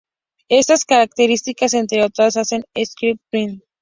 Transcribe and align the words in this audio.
Estas 0.49 0.83
características, 0.85 1.75
entre 1.75 2.03
otras, 2.03 2.35
hacen 2.35 2.63
de 2.73 2.83
"Streptomyces 2.83 3.21
spp". 3.59 3.63